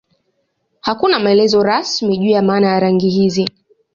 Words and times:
Hakuna 0.81 1.19
maelezo 1.19 1.63
rasmi 1.63 2.17
juu 2.17 2.29
ya 2.29 2.41
maana 2.41 2.67
ya 2.67 2.79
rangi 2.79 3.09
hizi. 3.09 3.47